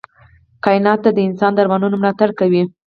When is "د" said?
1.15-1.19, 1.53-1.57